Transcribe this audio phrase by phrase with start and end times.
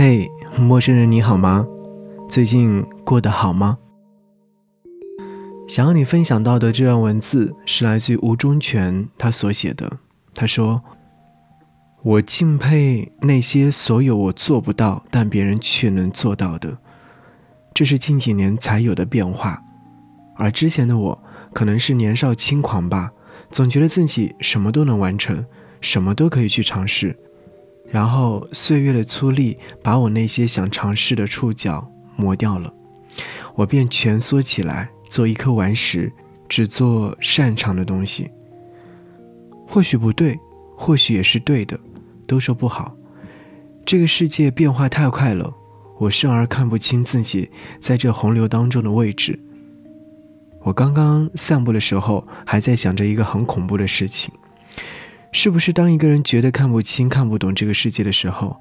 [0.00, 1.66] 嘿，陌生人你好吗？
[2.28, 3.78] 最近过得好吗？
[5.66, 9.98] 想要你分享到的这段文字是来自于吴忠全他所写的。
[10.32, 10.80] 他说
[12.04, 16.78] ：“我敬佩那些所有我做不到但别人却能做到的，
[17.74, 19.60] 这是近几年才有的变化。
[20.36, 23.10] 而之前的我可能是年少轻狂吧，
[23.50, 25.44] 总觉得自己什么都能完成，
[25.80, 27.18] 什么都可以去尝试。”
[27.90, 31.86] 然后岁月的粗砺把我那些想尝试的触角
[32.16, 32.72] 磨掉了，
[33.54, 36.12] 我便蜷缩起来做一颗顽石，
[36.48, 38.30] 只做擅长的东西。
[39.66, 40.38] 或许不对，
[40.76, 41.78] 或许也是对的，
[42.26, 42.94] 都说不好。
[43.84, 45.52] 这个世界变化太快了，
[45.98, 49.38] 我甚而看不清自己在这洪流当中的位置。
[50.62, 54.30] 我刚刚散步的时候，还在想着一个很恐怖的事情。
[55.32, 58.60] 是不是当一个人觉得看不清、看不懂这个世界的时候，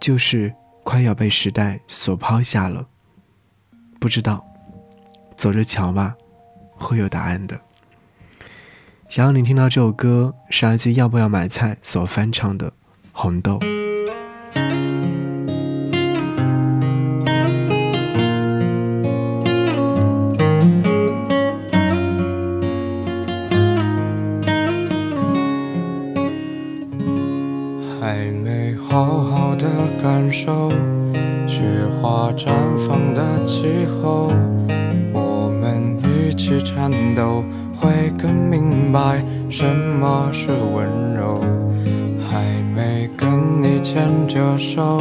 [0.00, 0.52] 就是
[0.84, 2.86] 快要被时代所抛下了？
[4.00, 4.44] 不知道，
[5.36, 6.14] 走着瞧吧，
[6.76, 7.60] 会有答案的。
[9.08, 12.70] 想要你听到这首歌，是来自要不要买菜所翻唱的
[13.12, 13.58] 《红豆》。
[28.12, 29.66] 还没好好的
[30.02, 30.68] 感受
[31.48, 32.52] 雪花绽
[32.86, 34.30] 放的气候，
[35.14, 37.42] 我们一起颤抖，
[37.74, 41.40] 会更明白什么是温柔。
[42.28, 42.44] 还
[42.76, 45.00] 没跟你牵着手，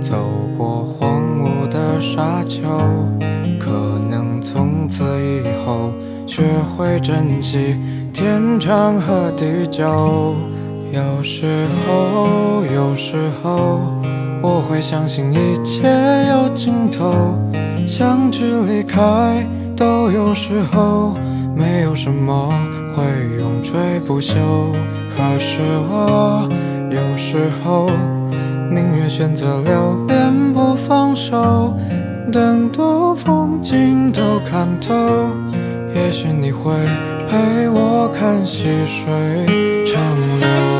[0.00, 0.16] 走
[0.58, 2.62] 过荒芜的沙丘，
[3.60, 3.70] 可
[4.10, 5.92] 能从此以后
[6.26, 7.76] 学会珍惜
[8.12, 10.34] 天长和地久。
[10.94, 13.80] 有时候，有时候，
[14.40, 15.88] 我会相信一切
[16.30, 17.36] 有尽头，
[17.84, 19.44] 相聚离开
[19.76, 21.16] 都有时候，
[21.56, 22.48] 没有什么
[22.94, 23.02] 会
[23.40, 24.36] 永垂不朽。
[25.10, 25.58] 可是
[25.90, 26.48] 我
[26.90, 27.90] 有时候
[28.70, 31.76] 宁愿选择留恋不放手，
[32.32, 34.94] 等到风景都看透，
[35.92, 36.72] 也许你会
[37.28, 39.44] 陪我看细水
[39.92, 40.00] 长
[40.38, 40.73] 流。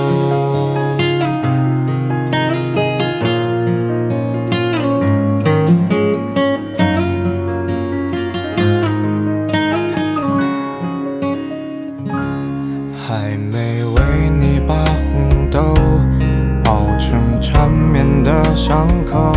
[13.06, 15.60] 还没为你把红豆
[16.64, 19.30] 熬成缠绵的伤口，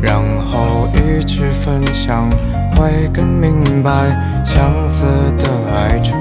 [0.00, 2.30] 然后一起分享，
[2.74, 3.92] 会更明白
[4.42, 5.04] 相思
[5.36, 6.16] 的哀愁。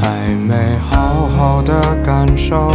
[0.00, 0.54] 还没
[0.88, 2.70] 好好的感受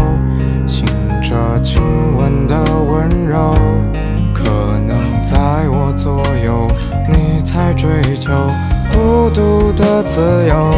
[0.68, 0.86] 醒
[1.20, 1.82] 着亲
[2.16, 3.56] 吻的温柔，
[4.36, 4.44] 可
[4.88, 6.68] 能在我左右，
[7.10, 7.90] 你才追
[8.20, 8.32] 求
[8.94, 10.70] 孤独的自由。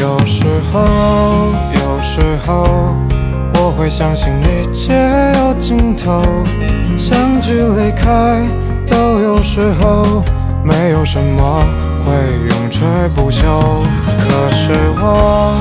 [0.00, 0.84] 有时候，
[1.74, 2.94] 有时候，
[3.54, 4.94] 我会相信一切
[5.36, 6.22] 有尽头，
[6.96, 8.46] 相聚离开
[8.86, 10.22] 都有时候，
[10.62, 11.64] 没有什么
[12.04, 12.12] 会
[12.48, 13.42] 永垂不朽。
[14.20, 15.54] 可是我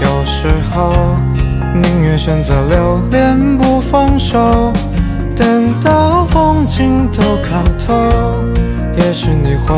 [0.00, 0.92] 有时候
[1.74, 4.72] 宁愿选择留恋不放手，
[5.36, 7.94] 等到风景都看透，
[8.96, 9.76] 也许你会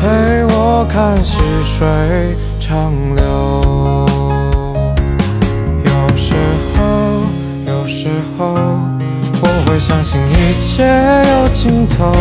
[0.00, 2.36] 陪我看细水
[2.74, 3.22] 长流。
[5.84, 6.34] 有时
[6.74, 6.82] 候，
[7.68, 8.56] 有时候，
[9.40, 10.82] 我会相信一切
[11.30, 12.12] 有尽头，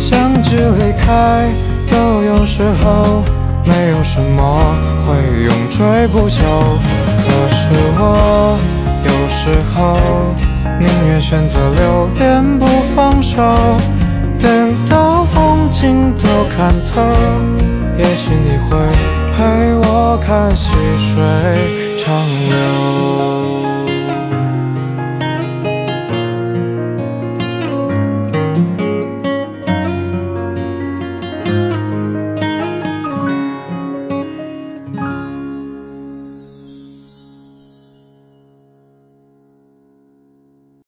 [0.00, 1.50] 相聚离开
[1.90, 3.22] 都有时候，
[3.66, 4.74] 没有什么
[5.04, 6.40] 会永垂不朽。
[7.26, 7.68] 可是
[7.98, 8.56] 我
[9.04, 9.98] 有时候
[10.80, 13.36] 宁愿选择留恋不放手，
[14.40, 17.02] 等到风景都看透，
[17.98, 18.78] 也许你会
[19.36, 22.14] 陪我看细水长
[22.48, 23.33] 流。